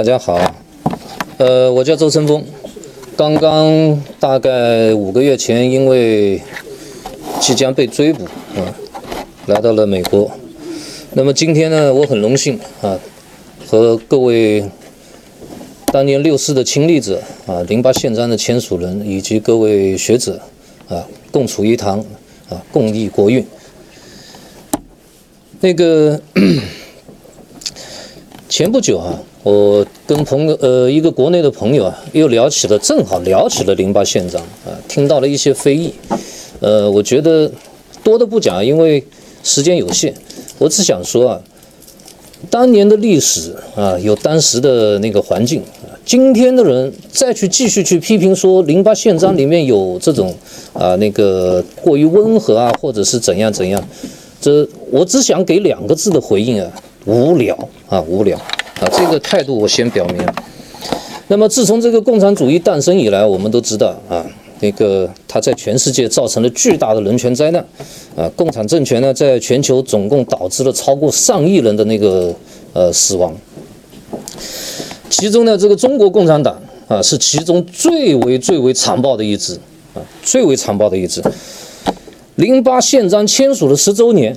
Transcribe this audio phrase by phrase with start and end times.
[0.00, 0.40] 大家好，
[1.36, 2.42] 呃，我叫周成峰，
[3.18, 6.40] 刚刚大概五个月前，因为
[7.38, 8.64] 即将被追捕啊，
[9.44, 10.30] 来到了美国。
[11.12, 12.98] 那么今天呢，我很荣幸啊，
[13.66, 14.64] 和各位
[15.92, 20.40] 当年六四的亲历者啊，零八宪章的签署人以及各位学者
[20.88, 21.98] 啊，共处一堂
[22.48, 23.46] 啊，共议国运。
[25.60, 26.18] 那个
[28.48, 29.20] 前不久啊。
[29.42, 35.90] 我跟朋友，呃，一个国内的朋友啊，又聊起了，正好聊起了零八宪章啊，听到了一些非议，
[36.60, 37.50] 呃，我觉得
[38.04, 39.02] 多的不讲，因为
[39.42, 40.12] 时间有限，
[40.58, 41.40] 我只想说啊，
[42.50, 45.62] 当年的历史啊，有当时的那个环境，
[46.04, 50.34] 今天的人再去继续去批评说零八宪章里面有这种
[50.74, 53.82] 啊那个过于温和啊，或者是怎样怎样，
[54.38, 56.70] 这我只想给两个字的回应啊，
[57.06, 57.56] 无聊
[57.88, 58.38] 啊，无聊。
[58.80, 60.16] 啊，这个态度我先表明。
[61.28, 64.24] 那么，自从这个共产主义诞生以来，我们都知道啊，
[64.60, 67.64] 那个它在全世界造成了巨大的人权灾难。
[68.16, 72.34] 啊，共产政权呢，在全球总共导致了超过上亿人的那个
[72.72, 73.32] 呃死亡。
[75.08, 79.54] 其中呢，这个中国共产党啊，是其中最为最为残暴的一支
[79.94, 81.22] 啊，最为残暴的一支。
[82.34, 84.34] 零八宪章签署了十周年，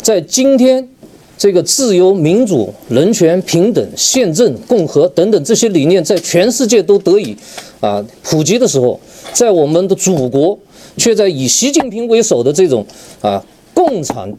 [0.00, 0.88] 在今天。
[1.38, 7.36] 这个自由、民主、人权、平等、宪政、共和等等这些理念在全世界都得以
[7.80, 9.00] 啊普及的时候，
[9.32, 10.56] 在我们的祖国，
[10.96, 12.86] 却在以习近平为首的这种
[13.20, 14.32] 啊共产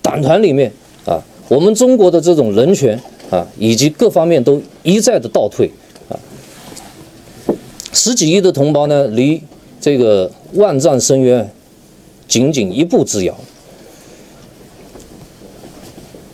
[0.00, 0.72] 党团里面
[1.04, 5.70] 啊，我们中国的这种人权啊以及各方面都一再的倒退
[6.08, 6.16] 啊，
[7.92, 9.42] 十几亿的同胞呢，离
[9.78, 11.50] 这个万丈深渊
[12.26, 13.36] 仅仅一步之遥。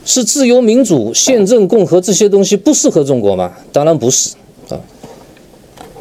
[0.06, 3.52] 是自由、民主、宪政、共和这些东西不适合中国吗？
[3.72, 4.34] 当然不是
[4.70, 4.80] 啊。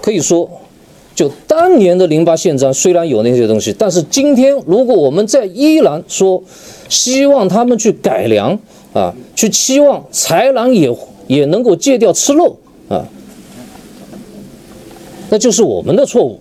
[0.01, 0.47] 可以说，
[1.15, 6.41] 就当年的零八宪章虽然有那些东西，但是今天如果我们在依然说
[6.87, 8.57] 希望他们去改良
[8.93, 10.95] 啊，去期望豺狼也
[11.25, 12.55] 也能够戒掉吃肉
[12.87, 13.03] 啊，
[15.31, 16.39] 那就是我们的错误。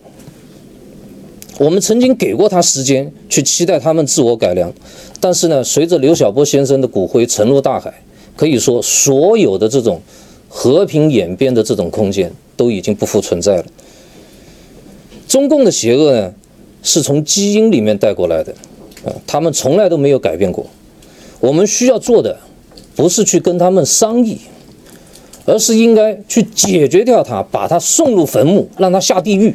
[1.58, 4.72] 我们曾经给过他时间去期待他们自我改良，
[5.20, 7.94] 但是呢，随着刘晓波先生的骨灰沉入大海，
[8.36, 10.00] 可以说所有的这种
[10.48, 13.64] 和平演变的这种空间都已经不复存在了。
[15.28, 16.34] 中共的邪恶呢，
[16.82, 18.52] 是从基因里面带过来的，
[19.04, 20.66] 啊，他们从来都没有改变过。
[21.38, 22.36] 我们需要做的
[22.96, 24.38] 不是去跟他们商议，
[25.44, 29.54] 而是应该去解决掉他，把他送入坟墓，让他下地狱。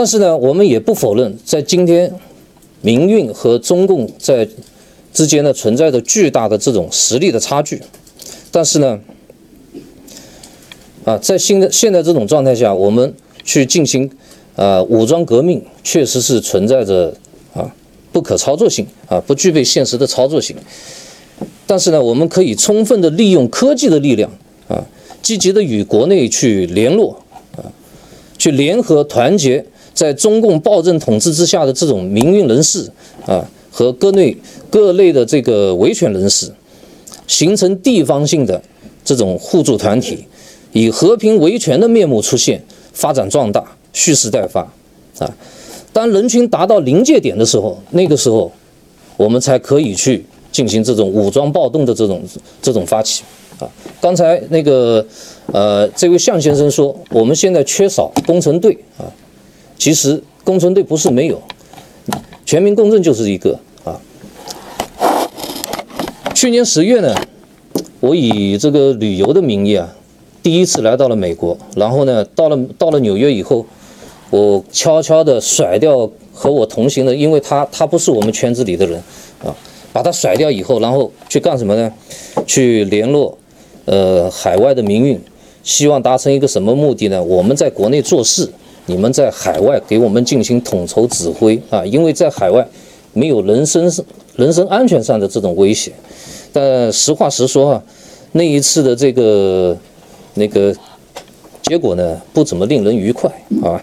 [0.00, 2.10] 但是呢，我们也不否认，在今天，
[2.80, 4.48] 民运和中共在
[5.12, 7.82] 之间呢存在着巨大的这种实力的差距。
[8.50, 8.98] 但是呢，
[11.04, 13.12] 啊，在现在现在这种状态下，我们
[13.44, 14.10] 去进行
[14.56, 17.14] 啊武装革命，确实是存在着
[17.52, 17.70] 啊
[18.10, 20.56] 不可操作性啊，不具备现实的操作性。
[21.66, 24.32] 但是呢，我们可以充分的利用科技的力量
[24.66, 24.82] 啊，
[25.20, 27.22] 积极的与国内去联络
[27.54, 27.68] 啊，
[28.38, 29.62] 去联合团结。
[29.92, 32.90] 在中共暴政统治之下的这种民运人士
[33.26, 34.36] 啊，和各类
[34.70, 36.50] 各类的这个维权人士，
[37.26, 38.60] 形成地方性的
[39.04, 40.24] 这种互助团体，
[40.72, 42.62] 以和平维权的面目出现，
[42.92, 43.62] 发展壮大，
[43.92, 44.60] 蓄势待发
[45.18, 45.30] 啊！
[45.92, 48.50] 当人群达到临界点的时候，那个时候，
[49.16, 52.22] 我们才可以去进行这种武装暴动的这种
[52.62, 53.22] 这种发起
[53.58, 53.68] 啊！
[54.00, 55.04] 刚才那个
[55.52, 59.04] 呃，这位向先生说，我们现在缺少工程队啊。
[59.80, 61.40] 其实工程队不是没有，
[62.44, 63.98] 全民共振就是一个啊。
[66.34, 67.14] 去年十月呢，
[67.98, 69.88] 我以这个旅游的名义啊，
[70.42, 73.64] 第一次来到了美国，然后呢，到了到了纽约以后，
[74.28, 79.02] 我悄悄地甩掉和我同行的，因为他他不是我们圈子里的人
[79.42, 79.48] 啊，
[79.94, 81.90] 把他甩掉以后，然后去干什么呢？
[82.46, 83.38] 去联络
[83.86, 85.18] 呃海外的民运，
[85.62, 87.22] 希望达成一个什么目的呢？
[87.22, 88.46] 我们在国内做事。
[88.86, 92.66] 你们在海外给我们进行统筹指挥啊，因为在海外
[93.12, 93.90] 没有人身
[94.36, 95.92] 人身安全上的这种威胁。
[96.52, 97.82] 但实话实说啊，
[98.32, 99.76] 那一次的这个
[100.34, 100.74] 那个
[101.62, 103.30] 结果呢，不怎么令人愉快
[103.62, 103.80] 啊。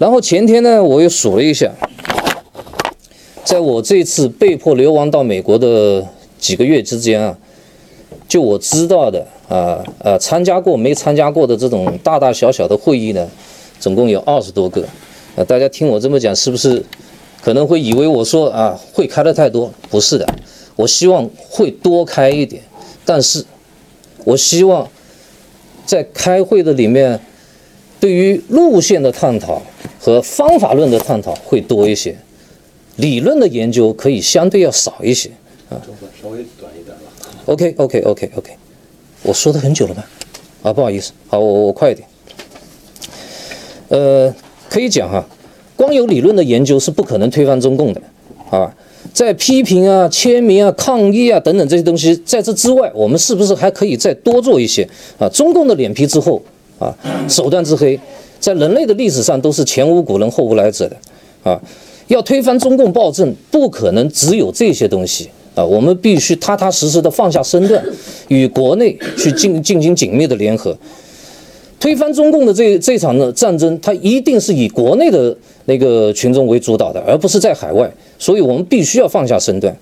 [0.00, 1.70] 然后前天呢，我又数了一下，
[3.44, 6.04] 在我这次被迫流亡到美国的
[6.38, 7.38] 几个月之间啊，
[8.26, 13.28] 就我知道的啊呃参加过没参加过的这种大大小小的会议呢。
[13.84, 14.80] 总共有二十多个，
[15.36, 16.82] 啊，大家听我这么讲，是不是
[17.42, 19.70] 可能会以为我说啊会开的太多？
[19.90, 20.26] 不是的，
[20.74, 22.62] 我希望会多开一点，
[23.04, 23.44] 但是
[24.24, 24.88] 我希望
[25.84, 27.20] 在开会的里面，
[28.00, 29.60] 对于路线的探讨
[30.00, 32.16] 和方法论的探讨会多一些，
[32.96, 35.28] 理论的研究可以相对要少一些
[35.68, 35.76] 啊。
[36.22, 37.12] 稍微短一点吧。
[37.44, 38.52] OK OK OK OK，
[39.22, 40.08] 我说的很久了吧？
[40.62, 42.08] 啊，不好意思，好，我我快一点。
[43.94, 44.34] 呃，
[44.68, 45.24] 可以讲哈，
[45.76, 48.02] 光有理论的研究是不可能推翻中共的
[48.50, 48.74] 啊。
[49.12, 54.82] 在批评啊、签名啊、抗议啊等等这些东西，在这之外，我们是不是还可以再多做一些
[55.16, 55.28] 啊？
[55.28, 56.42] 中共的脸皮之厚
[56.80, 56.92] 啊，
[57.28, 57.96] 手段之黑，
[58.40, 60.96] 在人类的历史上都是前无古人后无来者的
[61.44, 61.60] 啊。
[62.08, 65.64] 要推翻中共暴政，不可能只有这些东西啊。
[65.64, 67.80] 我们必须踏踏实实的放下身段，
[68.26, 70.76] 与国内去进进行紧密的联合。
[71.84, 75.36] 推翻中共的这这场的战争，它一定是以国内的
[75.66, 77.92] 那个群众为主导的，而不是在海外。
[78.18, 79.76] 所以我们必须要放下身段。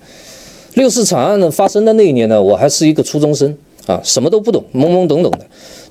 [0.73, 3.55] 六四惨案呢发生的那一年呢，我还是一个初中生
[3.85, 5.39] 啊，什么都不懂，懵懵懂懂的。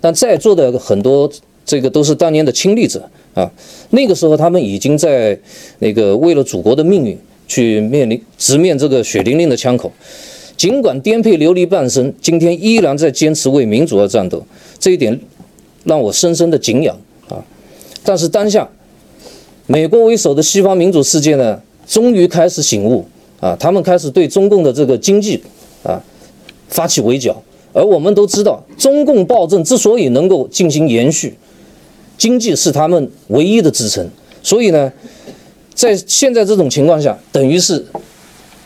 [0.03, 1.27] 但在座的很多
[1.65, 3.51] 这个都是当年的亲历者啊，
[3.89, 5.39] 那个时候他们已经在
[5.79, 7.19] 那个为了祖国的命运
[7.49, 9.91] 去面临直面这个血淋淋的枪口，
[10.59, 14.45] 尽管颠沛流离半生，今天依然在坚持为民主而战斗，
[14.79, 15.19] 这一点。
[15.85, 16.97] 让我深深的敬仰
[17.29, 17.43] 啊！
[18.05, 18.69] 但是当下，
[19.67, 23.05] 美国为首的西方民主世界呢，终于开始醒悟
[23.41, 25.43] 啊，他们开始对中共的这个经济
[25.83, 26.01] 啊
[26.69, 27.43] 发起围剿。
[27.73, 31.37] 而我们都知道，中共暴政之所以能够进行延续，
[32.17, 34.09] 经济是他们唯一的支撑。
[34.43, 34.93] 所以呢，
[35.75, 37.85] 在现在这种情况下，等于是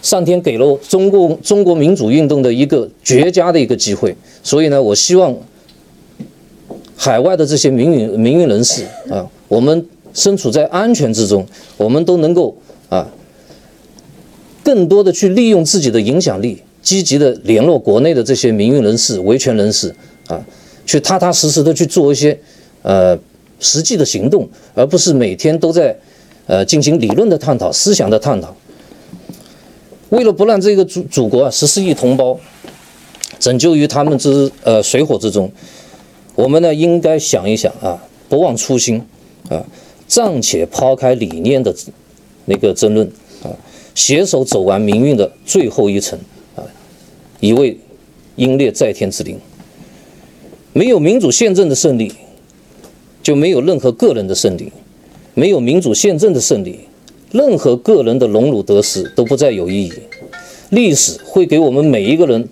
[0.02, 4.14] 上天给了中共中国民主运动的一个绝佳的一个机会。
[4.42, 5.34] 所以呢，我希望。
[6.96, 11.46] 海外的这些民运民运人士啊，我们身处在安全之中，
[11.76, 12.56] 我们都能够
[12.88, 13.06] 啊，
[14.64, 19.94] 更多的去利用自己的影响力，积极的联络国内的这些民运人士、维权人士
[20.26, 20.42] 啊，
[20.86, 22.36] 去踏踏实实的去做一些
[22.80, 23.16] 呃
[23.60, 25.94] 实际的行动，而不是每天都在
[26.46, 28.56] 呃进行理论的探讨、思想的探讨。
[30.08, 32.38] 为了不让这个祖祖国啊十四亿同胞
[33.38, 35.52] 拯救于他们之呃水火之中。
[36.36, 37.98] 我们呢，应该想一想啊，
[38.28, 39.02] 不忘初心
[39.48, 39.64] 啊，
[40.06, 41.74] 暂且抛开理念的
[42.44, 43.10] 那个争论
[43.42, 43.48] 啊，
[43.94, 46.18] 携手走完命运的最后一程
[46.54, 46.62] 啊，
[47.40, 47.78] 以为
[48.36, 49.38] 英烈在天之灵。
[50.74, 52.12] 没有民主宪政的胜利，
[53.22, 54.66] 就没有任何个人的胜利；
[55.32, 56.80] 没有民主宪政的胜利，
[57.32, 59.92] 任何个人的荣辱得失都不再有意义。
[60.68, 62.46] 历史会给我们每一个人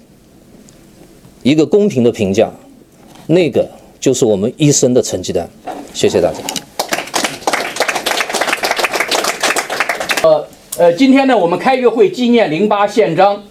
[1.43, 2.51] 一个公平的评价。
[3.27, 3.67] 那个
[3.99, 5.49] 就是我们一生的成绩单，
[5.95, 6.39] 谢谢大家。
[10.23, 13.43] 呃呃，今天呢，我们开个会纪念零八宪章。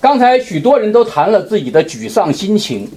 [0.00, 2.88] 刚才许多人都谈了自己的沮丧心情，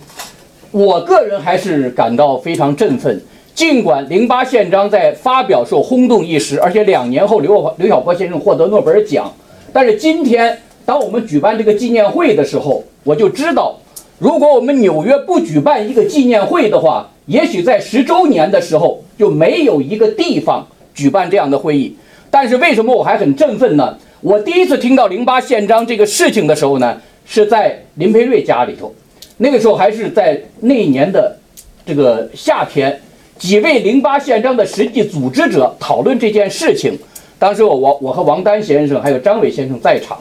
[0.69, 3.19] 我个人还是感到非常振奋。
[3.55, 9.31] 尽管零八宪章在发表时候轰动一时，而且两年后刘刘晓波先生获得诺贝尔奖，
[9.73, 13.75] 但是今天当我们举办这个纪念会的时候，我就知道。
[14.21, 20.63] 如果我们纽约不举办一个纪念会的话，也许在十周年的时候就没有一个地方
[20.93, 21.97] 举办这样的会议。
[22.29, 23.97] 但是为什么我还很振奋呢？
[24.21, 28.93] 我第一次听到零八宪章这个事情的时候呢，是在林培瑞家里头，
[29.37, 31.35] 那个时候还是在那一年的
[31.83, 33.01] 这个夏天，
[33.39, 36.95] 几位零八宪章的实际组织者讨论这件事情。
[37.39, 40.19] 当时我我我和王丹先生还有张伟先生在场。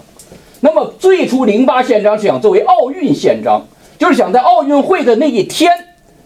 [0.61, 3.63] 那么最初零八宪章是想作为奥运宪章。
[4.01, 5.71] 就是想在奥运会的那一天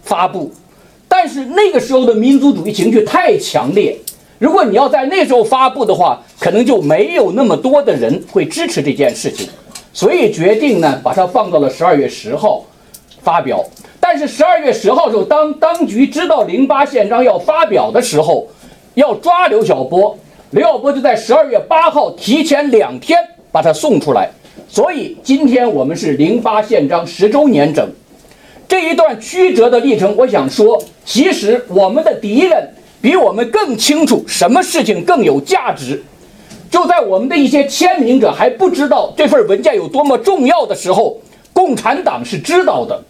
[0.04, 0.48] 发布，
[1.08, 3.98] 但是那个时候的民族主义情绪太强烈，
[4.38, 9.48] 如果你要在那时候发布的话，可能就没有那么多的人会支持这件事情，
[9.92, 12.64] 所以决定呢把它放到了十二月十号
[13.24, 13.60] 发表。
[13.98, 18.46] 但是十二月十号的时候，当当局知道零八宪章要发表的时候，
[18.94, 20.16] 要抓刘晓波，
[20.50, 23.18] 刘晓波就在十二月八号提前两天
[23.50, 24.30] 把他送出来。
[24.68, 27.88] 所以今天我们是零八宪章十周年整，
[28.66, 32.70] 这一段曲折的历程，我想说，其实我们的敌人
[33.00, 36.02] 比我们更清楚什么事情更有价值。
[36.70, 41.20] 就在我们的一些签名者还不知道这份文件有多么重要的时候，
[41.52, 43.00] 共产党是知道的，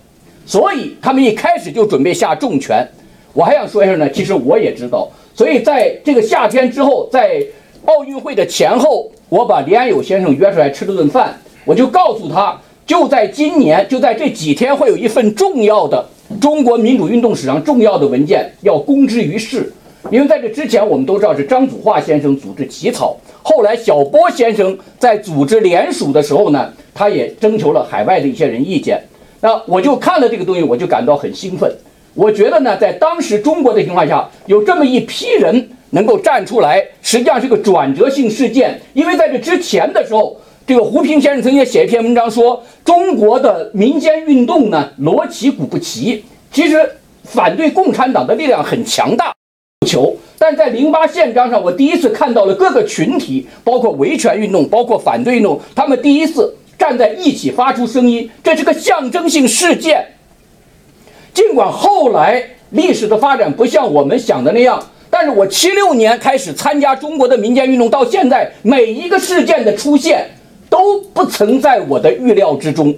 [0.45, 2.87] 所以他们一开始就准备下重拳。
[3.33, 7.43] 我还想说一下呢，其实我也知道，所以在这个夏天之后，在
[7.87, 11.35] 奥运会的前后，我把李安友先生约出来吃了顿饭。
[11.65, 16.05] 我就告诉他，就在今年，就在这几天，会有一份重要的
[16.41, 19.73] 中国民主运动史上重要的文件要公之于世。
[20.11, 29.03] 因为在这之前，我们都知道是张祖化先生组织起草，后来小波先生在组织联署的时候呢，他也征求了海外的一些人意见。
[29.41, 31.75] 那我就看了这个东西，我就感到很兴奋。
[32.15, 38.79] 我觉得呢，在当时中国的情况下，有这么一批人能够站出来，实际上是个转折性事件。
[38.93, 40.37] 因为在这之前的时候，
[40.67, 46.25] 这个胡平先生曾经写一篇文章说，中国的民间运动呢，锣旗鼓不齐。
[46.53, 46.91] 其实
[47.23, 49.33] 反对共产党的力量很强大，
[49.87, 50.17] 求。
[50.39, 60.05] 但在零八宪章上，我第一次看到了各个群体，包括维权运动，包括反对运动，他们第一次站在一起发出声音，这是个象征性事件。
[61.33, 64.81] 尽管后来历史的发展不像我们想的那样，
[65.17, 70.29] 但是我七六年开始参加中国的民间运动，到现在每一个事件的出现
[70.69, 72.93] 都不曾在我的预料之中。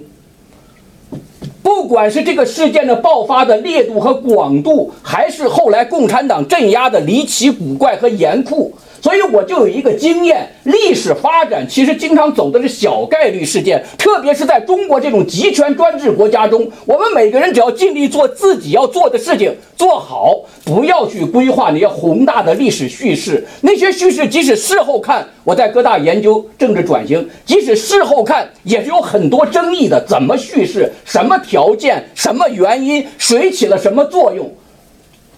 [1.61, 8.73] 不管是这个事件的爆发的烈度和广度，还是后来共产党镇压的离奇古怪和严酷。
[9.01, 23.45] 所以我就有一个经验，历史发展其实经常走的是小概率事件，特别是在中国这种集权专制国家中，我们每个人只要尽力做自己要做的事情，做好，不要去规划那些宏大的历史叙事。
[23.61, 30.03] 那些叙事即使事后看，我在各大研究政治转型，即使事后看也是有很多争议的。
[30.07, 30.91] 怎么叙事？
[31.05, 32.03] 什么条件？
[32.15, 33.05] 什么原因？
[33.17, 34.49] 谁起了什么作用？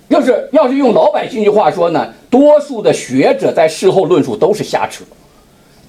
[0.09, 5.03] 要是要是用老百姓的话说呢，多数的学者在事后论述都是瞎扯，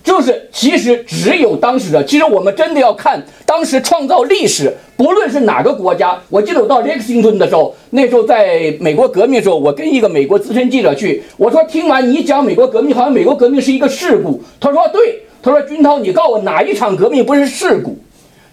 [0.04, 2.02] 就是其实只有当事者。
[2.02, 6.18] 其实我们真的要看当时创造历史，不论是哪个国家。
[6.28, 14.42] 我记得我到雷克星顿的时候，那时候在美国革命的时候，我跟一个美国资深记者去，我说听完你讲美国革命，好像美国革命是一个事故。
[14.60, 17.96] 他说对，他说军涛，你告诉我哪一场革命不是事故？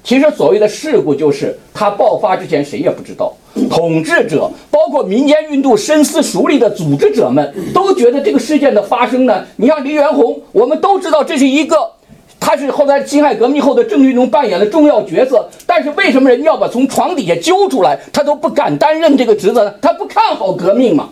[0.08, 3.36] 其实所谓的事故，就是它爆发之前谁也不知道，
[3.70, 9.44] 统治者包括民间运动深思熟虑的组织者们都觉得这个事件的发生呢。
[9.58, 11.92] 你像黎元洪，我们都知道这是一个，
[12.40, 15.46] 他是后来辛亥革命后的政治运动扮演了重要角色。
[15.66, 19.74] 但是为什么人家要把从床底下揪出来，他都不敢担任这个职责呢？
[19.82, 21.10] 他不看好革命嘛？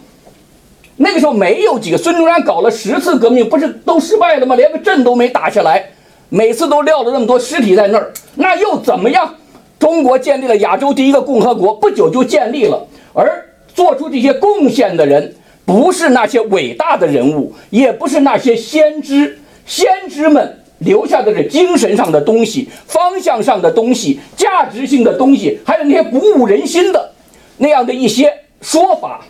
[0.96, 4.56] 那个时候没有几个，孙中山搞了十次革命，不是都失败了吗？
[4.56, 5.90] 连个阵都没打下来。
[6.36, 9.36] 每次都撂了那么多尸体在那儿，那又怎么样？
[9.80, 12.86] 中国建立了亚洲第一个共和国，不久就建立了。
[13.14, 19.40] 而做出这些贡献的人，不是那些伟大的人物，也不是那些先知。
[19.66, 27.12] 先知们留下的是精神上的东西、方向上的东西、价值性的东西，还有那些鼓舞人心的
[27.60, 29.22] 那样的一些说法。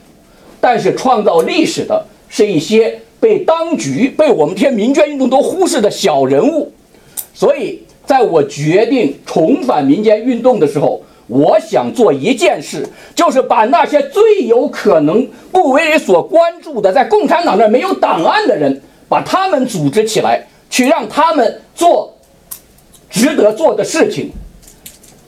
[0.60, 6.72] 但是创造历史的是一些被当局、被我们这些民权运动都忽视的小人物。
[7.36, 22.16] 所以，在我决定重返民间运动的时候，我想做一件事，就是把那些最有可能不为人所关注的，在共产党那没有档案的人，把他们组织起来，去让他们做
[23.10, 24.32] 值得做的事情。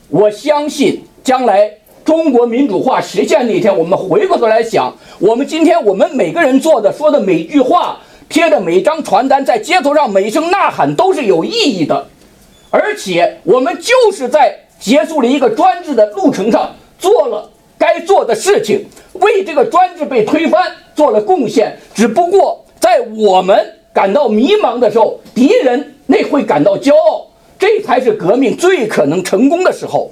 [0.07, 1.69] 我相信，将来
[2.05, 7.99] 中国民主化实现那一天，我们回过头来想，我们今天我们每个人做的、说的每句话。
[8.29, 12.07] 贴的每张传单，在街头上每声呐喊都是有意义的，
[12.69, 21.77] 而且我们就是在结束了一个专制的路程上做了该做的事情，为这个专制被推翻做了贡献。
[21.93, 27.25] 只不过在我们感到迷茫的时候，敌人那会感到骄傲，
[27.57, 30.11] 这才是革命最可能成功的时候。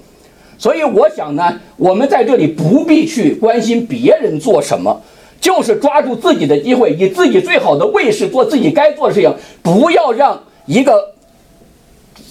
[0.58, 5.02] 所以我想呢，我们在这里不必去关心别人做什么。
[5.46, 11.14] 就是抓住自己的机会，以自己最好的位置做自己该做的事情，不要让一个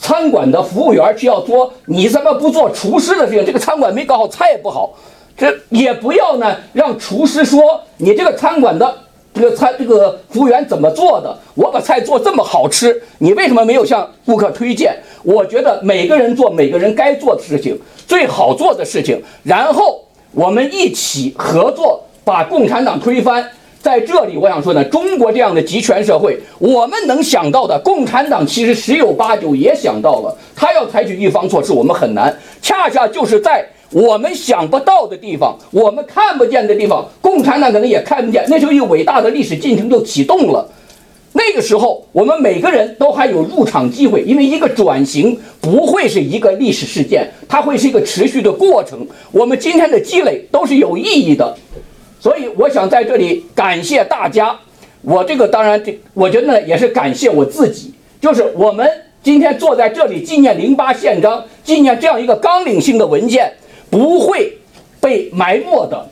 [0.01, 4.93] 餐馆的服务员去要说你怎么不做厨师的事情，这个餐馆没搞好，菜不好。
[5.37, 8.93] 这也不要呢，让厨师说你这个餐馆的
[9.33, 14.97] 这个餐这个服务员怎么做的，我把菜做这么好吃，你为什么没有向顾客推荐？
[15.23, 17.79] 我觉得每个人做每个人该做的事情，
[18.09, 22.01] 最好做的事情，然后我们一起合作。
[22.25, 23.47] 把共产党推翻，
[23.81, 30.35] 在这里我想说呢，中国这样的集权社会，我们能想到的，共产党其实十有八九也想到了。
[30.57, 32.35] 他要采取预防措施，我们很难。
[32.63, 38.43] 恰恰就是在我们想不到的地方，我们看不见的地方，共产党可能也看不见。
[38.49, 40.67] 那时候一伟大的历史进程就启动了。
[41.37, 49.05] 那个时候，我们每个人都还有入场机会，因为一个转型不会是一个历史事件，它会是一个持续的过程。
[49.33, 51.55] 我们今天的积累都是有意义的。
[52.75, 54.59] 想在这里感谢大家，
[55.03, 58.91] 我这个当然这我觉得呢也是感谢我自己，就是我们
[59.23, 63.53] 今天坐在这里纪念零八宪章，纪念这样一个纲领性的文件
[63.89, 64.59] 不会
[65.01, 66.05] 被埋没的，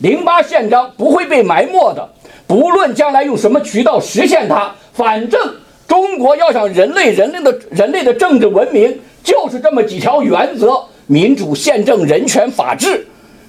[0.00, 2.06] 零八宪章不会被埋没的，
[2.46, 5.40] 不论将来用什么渠道实现它，反正
[5.88, 10.78] 中国要想人类人类的人类的政治文明就是这么几条原则。
[11.06, 13.04] 民主、宪政、人权、法治，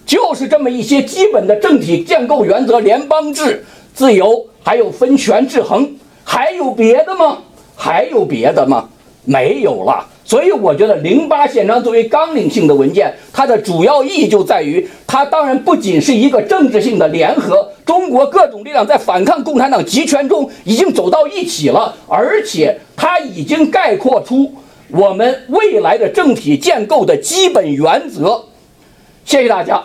[0.06, 5.90] 就是这么一些基本的政体建构原则，联邦制、自由，还有分权制衡，
[6.24, 7.38] 还有别的吗？
[7.76, 8.90] 还有别的吗？
[9.24, 10.08] 没有了。
[10.24, 24.54] 所以我觉得零八宪章作为纲领性的文件，它的主要意义就在于，它当然不仅是一个政治性的联合，中国各种力量在反抗共产党集权中已经走到一起了，而且它已经概括出
[24.90, 28.42] 我们未来的政体建构的基本原则。
[29.32, 29.82] 谢谢大家。